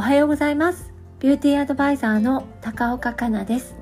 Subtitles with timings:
[0.00, 0.94] おはようございます。
[1.18, 3.74] ビューティーアドバイザーの高岡香奈です。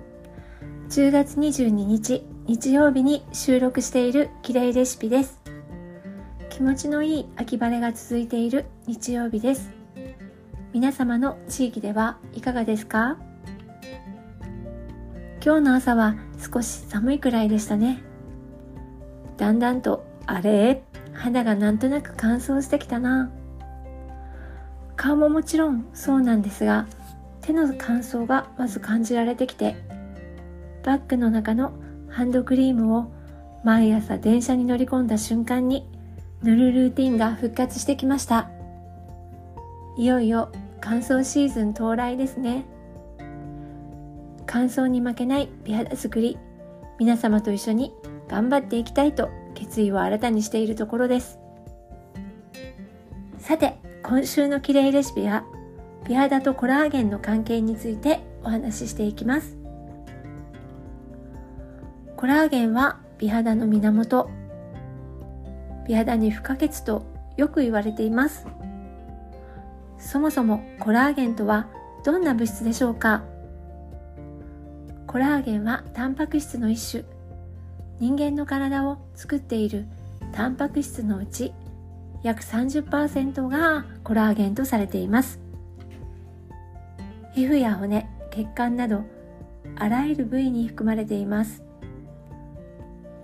[0.88, 5.40] 10月22日日曜日に収録している綺麗レシピです。
[6.50, 9.70] 気持ちのいい秋晴れが続いている日曜日です。
[10.72, 13.16] 皆様の地域ではいかがですか？
[15.40, 16.16] 今日の朝は
[16.52, 18.02] 少し寒いくらいでしたね。
[19.36, 20.82] だんだんとあれ？
[21.12, 23.30] 肌がなんとなく乾燥してきたな。
[24.98, 26.86] 顔ももちろんそうなんですが
[27.40, 29.76] 手の乾燥がまず感じられてきて
[30.82, 31.72] バッグの中の
[32.10, 33.06] ハンドクリームを
[33.62, 35.88] 毎朝電車に乗り込んだ瞬間に
[36.42, 38.50] 塗るルーティンが復活してきました。
[39.96, 42.64] いよいよ乾燥シーズン到来ですね。
[44.46, 46.38] 乾燥に負けない美肌作り
[46.98, 47.92] 皆様と一緒に
[48.28, 51.38] 頑張っていきたいと決意を新たにしているところです。
[53.38, 55.44] さて今週のキレイレシピは
[56.08, 59.58] 美肌とコラーゲンの関係についてお話ししていきます。
[62.16, 64.30] コラーゲンは美肌の源。
[65.86, 67.04] 美肌に不可欠と
[67.36, 68.46] よく言われています。
[69.98, 71.66] そもそもコラーゲンとは
[72.02, 73.24] どんな物質でしょうか。
[75.06, 77.04] コラーゲンはタンパク質の一種。
[78.00, 79.84] 人間の体を作っている
[80.32, 81.52] タンパク質のうち
[82.22, 85.40] 約30%がコラーゲンとされています。
[87.34, 89.04] 皮膚や骨血管など
[89.76, 91.62] あらゆる部位に含まれています。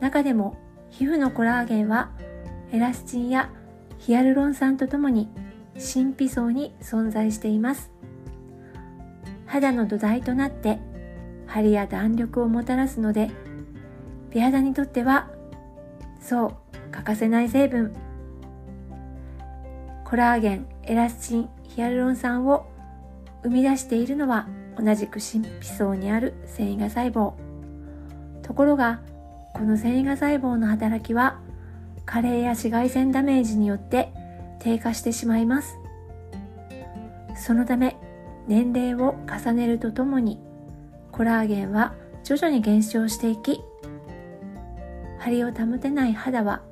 [0.01, 0.57] 中でも
[0.91, 2.11] 皮膚のコラーゲンは
[2.71, 3.51] エラスチンや
[3.99, 5.29] ヒアルロン酸とともに
[5.75, 7.91] 神秘層に存在しています。
[9.47, 10.79] 肌の土台となって
[11.47, 13.31] 張りや弾力をもたらすので
[14.31, 15.31] 美肌にとっては
[16.21, 16.55] そう
[16.91, 17.95] 欠かせない成分。
[20.05, 22.67] コラーゲンエラスチンヒアルロン酸を
[23.43, 24.47] 生み出しているのは
[24.79, 27.33] 同じく神秘層にある繊維が細胞。
[28.43, 29.01] ところが
[29.55, 31.41] この繊維が細胞の働きは
[32.05, 34.13] 加齢や紫外線ダメージによって
[34.61, 35.79] 低下してしまいます。
[37.37, 37.97] そのため
[38.47, 40.39] 年齢を重ねるとともに
[41.13, 41.95] コラーゲンは
[42.25, 43.61] 徐々に減少していき
[45.19, 46.63] 張りを保てない肌は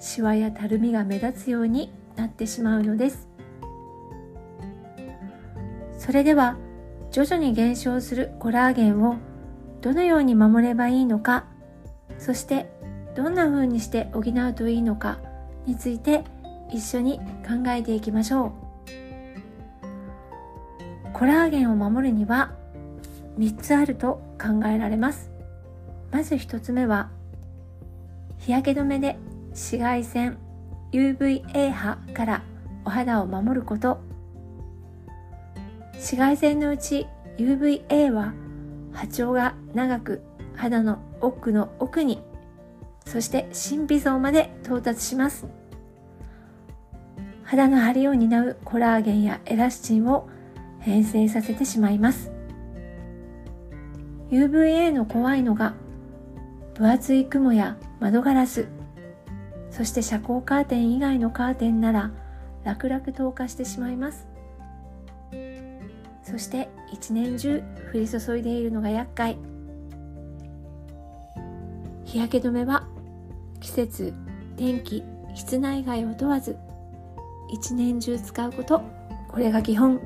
[0.00, 3.28] シワやたるみが目立つようになってしまうのです。
[5.98, 6.56] それでは
[7.10, 9.16] 徐々に減少するコラーゲンを
[9.80, 11.44] どのように守ればいいのか
[12.18, 12.70] そして
[13.14, 15.18] どんな風にして補うといいのか
[15.66, 16.24] について
[16.72, 18.52] 一緒に考えていきましょう。
[21.12, 22.52] コラーゲンを守るには
[23.38, 25.30] 3つあると考えられます。
[26.10, 27.10] まず1つ目は
[28.38, 29.18] 日焼け止めで
[29.50, 30.38] 紫外線
[30.92, 32.42] UVA 波から
[32.84, 34.00] お肌を守ること。
[35.94, 37.06] 紫外線のうち
[37.38, 38.34] UVA は
[38.92, 40.22] 波長が長く
[40.54, 42.20] 肌の奥の奥に
[43.06, 45.46] そして神秘層まで到達します。
[47.42, 50.28] 肌の張りを担うコラーゲンやエラスチンを
[50.80, 52.30] 変性させてしまいます。
[54.30, 55.74] UVA の怖いのが
[56.74, 58.66] 分厚い雲や窓ガラス
[59.72, 62.10] そして遮光カーテン以外のカーテンなら
[62.62, 64.28] 楽々透過してしまいます。
[66.22, 67.62] そして一年中
[67.92, 69.38] 降り注いでいるのが厄介。
[72.04, 72.86] 日焼け止めは
[73.60, 74.12] 季節
[74.56, 75.02] 天気
[75.34, 76.58] 室内外を問わず
[77.50, 78.82] 一年中使うこと
[79.28, 80.00] これが基本。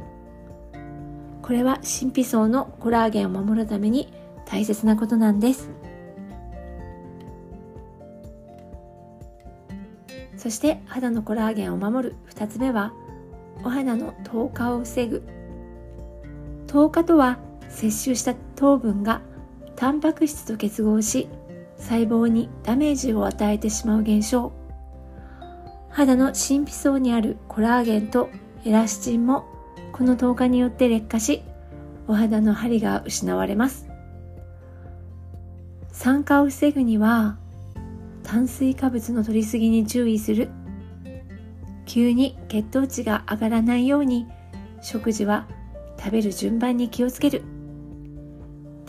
[1.43, 4.13] これは神秘層のコラーゲンを守るために
[4.47, 5.71] 大切なことなんです。
[10.47, 12.95] そして肌のコラーゲンを守る2つ目は
[13.65, 15.25] お肌の透過を防ぐ。
[16.69, 19.23] 透過とは摂取した糖分が
[19.75, 21.29] タンパク質と結合し
[21.79, 24.53] 細胞にダメージを与えてしまう現象。
[25.89, 28.31] 肌の神秘層にあるコラーゲンと
[28.65, 29.47] エラスチンも
[29.91, 31.43] この透過によって劣化し
[32.07, 33.89] お肌の張りが失われます。
[35.91, 37.37] 酸化を防ぐには
[38.27, 40.51] 炭水化物の摂りすぎに注意する。
[41.87, 44.27] 急に血糖値が上がらないように
[44.83, 45.47] 食事は
[45.97, 47.43] 食べる順番に気をつける。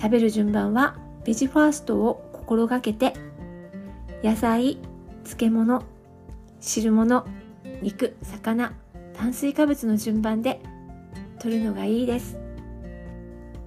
[0.02, 3.14] 食べる順番はベジファーストを心がけて
[4.24, 4.80] 野菜
[5.24, 5.84] 漬物
[6.60, 7.28] 汁物
[7.84, 8.74] 肉魚
[9.14, 10.62] 炭水化物の順番で
[11.38, 12.40] 取るのがいいです。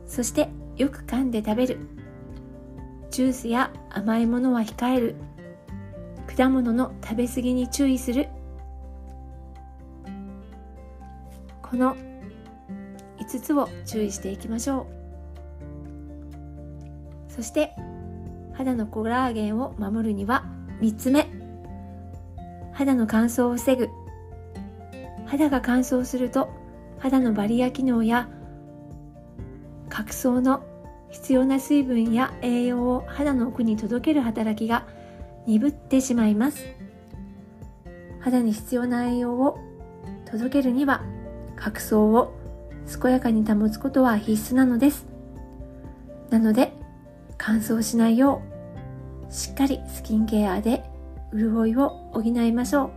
[0.05, 1.79] そしてよく噛んで食べる。
[3.13, 5.15] ジュースや甘いものは控える。
[6.37, 8.29] 果物の食べ過ぎに注意する。
[11.63, 11.97] この
[13.19, 14.87] 5つを注意していきましょ
[17.29, 17.33] う。
[17.33, 17.73] そして
[18.55, 20.45] 肌のコラーゲンを守るには
[20.81, 21.29] 3つ目。
[22.73, 23.89] 肌の乾燥を防ぐ。
[25.27, 26.49] 肌が乾燥すると
[26.99, 28.29] 肌のバリア機能や
[29.89, 30.63] 角層の
[31.11, 34.87] 必要な水分や栄養を肌の奥に届ける働きが
[35.47, 36.65] 鈍ってしまいます。
[38.21, 39.59] 肌に必要な栄養を
[40.27, 41.03] 届けるには
[41.57, 42.35] 角層を
[43.03, 45.07] 健やかに保つことは必須なのです。
[46.31, 46.73] なので
[47.39, 48.43] 乾燥しないよ
[49.29, 50.85] うしっかりスキンケアで
[51.33, 52.91] 潤いを補いましょう。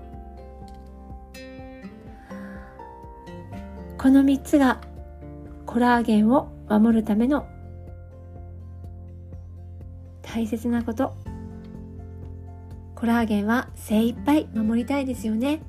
[3.98, 4.81] この3つが
[5.66, 7.48] コラーゲンを守るための
[10.22, 11.23] 大切なこと。
[13.03, 15.61] コラーゲンは精一杯守りたいですよね。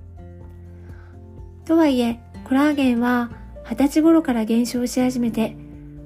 [1.64, 3.32] とはいえコラーゲンは
[3.64, 5.56] 20歳頃から減少し始めて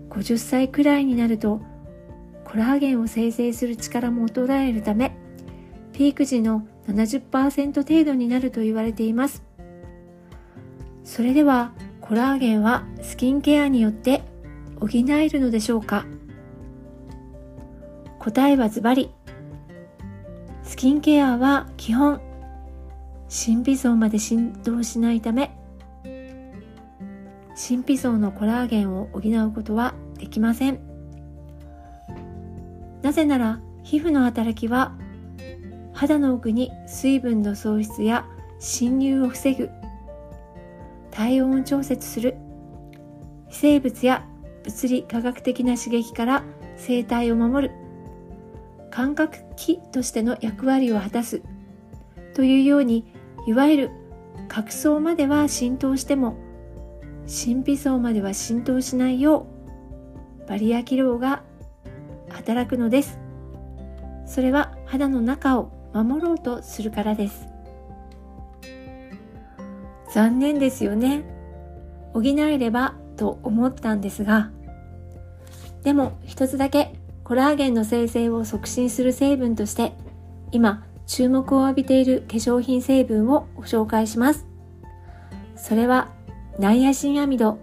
[0.08, 1.60] 50歳くらいになると
[2.46, 5.14] コラーゲンを生成する力も衰えるため
[5.92, 9.42] ピーク時の70%程度になると言われています。
[11.04, 14.22] それではコラーゲンはスキンケアによって
[14.80, 16.06] 補えるのでしょうか？
[18.18, 19.10] 答えはズバリ
[20.78, 22.20] キンケアは基本
[23.28, 25.50] 神秘層まで浸透しないため
[27.56, 30.78] 神秘層のコラーゲンを補うことはできません。
[33.02, 34.96] なぜなら皮膚の働きは
[35.94, 38.24] 肌の奥に水分の喪失や
[38.60, 39.70] 侵入を防ぐ
[41.10, 42.36] 体温調節する
[43.48, 44.24] 微生物や
[44.62, 46.44] 物理科学的な刺激から
[46.76, 47.87] 生態を守る
[48.98, 51.42] 感覚器としての役割を果たす。
[52.34, 53.04] というように
[53.46, 53.90] いわゆる
[54.48, 56.36] 角層までは浸透しても
[57.28, 59.46] 神秘層までは浸透しないよ
[60.44, 61.44] うバリア機能が
[62.30, 63.20] 働くのです。
[64.26, 67.46] それは肌の中を守ろうとするからです。
[70.12, 71.22] 残念ですよね。
[72.14, 74.50] 補えればと思ったんですが
[75.84, 76.97] でも一つだけ
[77.28, 79.92] コラーゲンの生成を促進する成分として
[80.50, 84.46] 今注目を浴びている化粧品成分をご紹介します。
[85.54, 86.10] それは
[86.58, 87.58] ナイアシンアミド。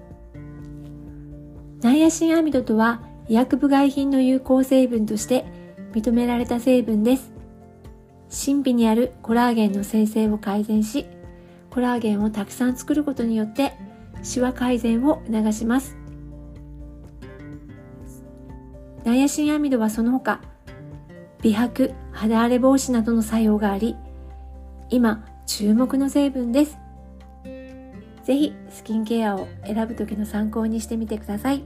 [1.81, 5.45] ナイアシンアミドとは医薬部外品の有効成分として
[5.93, 7.31] 認められた成分です。
[8.29, 11.07] 神秘にあるコラーゲンの生成を改善し、
[11.71, 13.73] コラーゲンをたくさん作ることによって
[14.21, 16.04] シワ改善を促します。
[19.05, 20.41] ナイアシンアミドはその他、
[21.43, 23.95] 美白、肌荒れ防止などの作用があり、
[24.89, 26.79] 今注目の成分です。
[28.23, 31.63] ぜひスキンケアを選ぶ時の参考にしてみてください。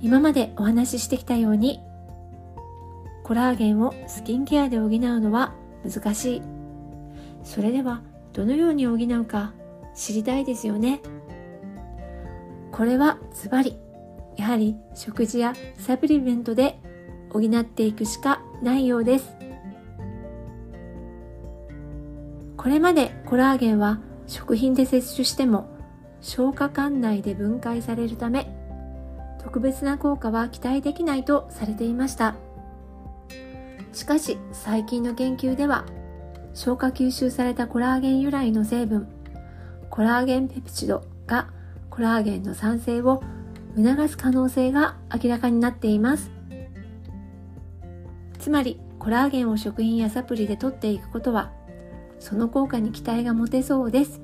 [0.00, 1.80] 今までお話ししてきたように、
[3.24, 5.52] コラーゲンをスキンケアで補うのは
[5.84, 6.42] 難しい。
[7.44, 8.00] それでは
[8.32, 9.52] どのように補うか
[9.94, 11.02] 知りたいですよね。
[12.72, 13.78] これはズバリ
[14.36, 16.80] やはり食事やサプリメントで
[17.30, 19.36] 補っていくしかないようです。
[22.56, 25.68] これまでコラーゲンは食品で摂取しても
[26.20, 28.56] 消化管内で分解されるため
[29.42, 32.36] 特別な効果は期待できないとされていました。
[33.92, 35.84] しかし最近の研究では
[36.54, 39.08] 消化吸収されたコラーゲン由来の成分
[39.90, 41.50] コラーゲンペプチドが
[41.92, 43.22] コラーゲンの産生を
[43.76, 46.30] 促す可能性が明らかになっています。
[48.38, 51.52] つまりコラーゲンを食品やサプリで取っていくことは
[52.18, 54.22] その効果に期待が持てそうです。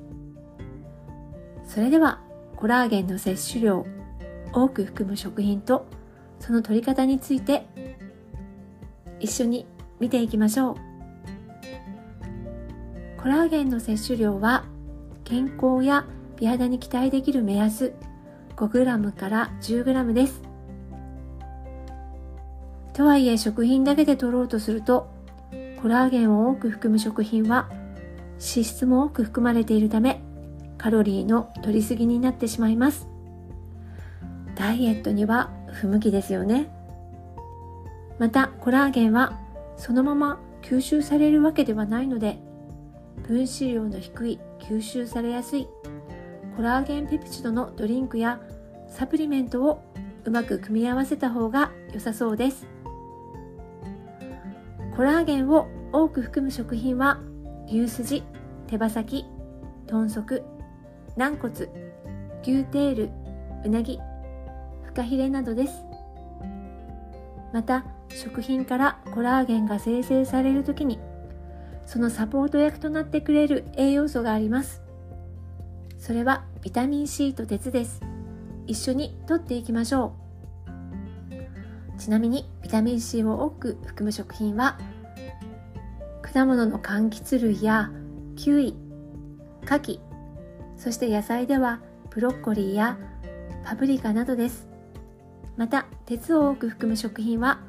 [1.63, 2.21] それでは
[2.55, 3.85] コラーゲンの摂取量
[4.51, 5.85] 多く含む食品と
[6.39, 7.67] その取り方について
[9.19, 9.67] 一緒に
[9.99, 10.75] 見ていきましょう。
[13.21, 14.65] コラーゲンの摂取量は
[15.23, 16.07] 健康や
[16.39, 17.93] 美肌に期待できる目安
[18.55, 20.41] 5g から 10g です。
[22.93, 25.09] とはいえ食品だけで取ろうとすると
[25.81, 27.69] コラーゲンを多く含む食品は
[28.33, 30.21] 脂質も多く含まれているため
[30.77, 33.07] カロリーの取りすぎになってしまいます。
[34.55, 36.69] ダイエットには不向きですよね。
[38.17, 39.39] またコラーゲンは
[39.77, 42.37] そのまま吸収されるわけではないので
[43.25, 45.67] 分子量の低い吸収されやすい
[46.55, 48.39] コラーゲンペプチドのドリンクや
[48.89, 49.83] サプリメントを
[50.25, 52.67] うまく組み合わせた方が良さそうです。
[54.95, 57.19] コラーゲンを多く含む食品は
[57.67, 58.23] 牛すじ
[58.67, 59.25] 手羽先
[59.87, 60.43] 豚足
[61.15, 61.53] 軟骨
[62.43, 63.09] 牛テール
[63.65, 63.99] うなぎ
[64.83, 65.83] フカヒレなどです。
[67.53, 70.99] また食品からコラーゲンが生成される時に
[71.85, 74.83] そのサポート役となってくれる栄養素があります。
[75.99, 78.01] それはビタミン C と鉄です。
[78.65, 80.13] 一緒に摂っていきましょ
[81.97, 81.99] う。
[81.99, 84.79] ちなみにビタミン C を多く含む食品は
[86.21, 87.91] 果物の柑橘類や
[88.37, 88.75] キウイ
[89.63, 89.99] 牡蠣
[90.77, 92.97] そして野菜ではブロッコリーや
[93.65, 94.69] パプリカなどです。
[95.57, 97.59] また鉄を多く含む食品は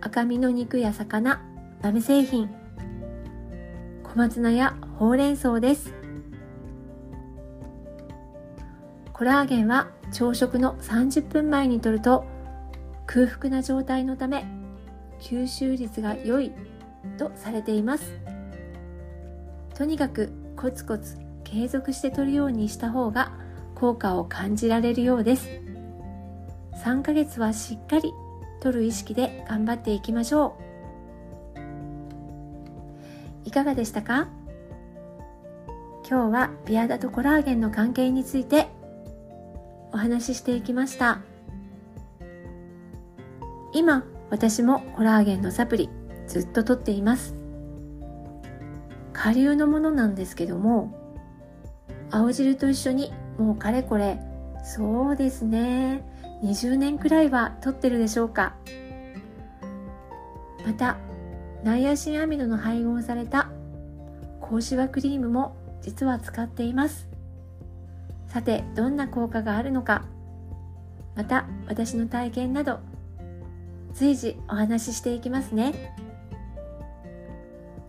[0.00, 1.42] 赤身の肉や魚
[1.82, 2.48] 豆製品
[4.02, 6.01] 小松菜やほうれん草です。
[9.22, 12.24] コラーゲンは朝食の30分前に摂ると
[13.06, 14.44] 空腹な状態のため
[15.20, 16.50] 吸収率が良い
[17.18, 18.18] とされています。
[19.76, 23.30] とにかくコツコツ継続して摂るようにした方が
[23.76, 25.48] 効果を感じられるようです。
[26.84, 28.12] 3ヶ月はしっかり
[28.60, 30.56] 取る意識で頑張っていきましょ
[31.54, 31.60] う。
[33.44, 34.26] いかがでしたか？
[36.10, 38.66] 今日はビアダとコラーゲンの関係について
[39.92, 41.20] お話ししていきました。
[43.72, 45.90] 今私もコラーゲンのサプリ
[46.26, 47.34] ずっと取っています。
[49.12, 50.98] 下流のものなんですけども
[52.10, 54.18] 青汁と一緒にもうかれこれ
[54.64, 56.02] そうですね
[56.42, 58.56] 20年くらいは取ってるでしょうか。
[60.66, 60.96] また
[61.64, 63.50] ナイアシンアミドの配合された
[64.40, 67.11] 高シワクリームも実は使っています。
[68.32, 70.04] さてどんな効果があるのか。
[71.14, 72.80] また私の体験など
[73.92, 75.94] 随時お話ししていきますね。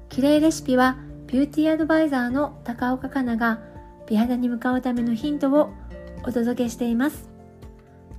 [0.09, 0.97] 綺麗レシピは
[1.27, 3.61] ビューティーアドバイザーの高岡香奈が
[4.05, 5.71] 美肌に向かうためのヒントを
[6.25, 7.29] お届けしています。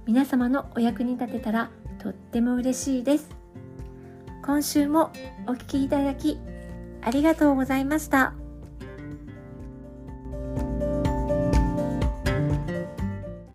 [0.06, 3.28] 皆様のお役に立てたらとっても嬉しいです。
[4.42, 5.12] 今週も
[5.46, 6.38] お聴きいただき
[7.02, 8.32] ありがとうございました。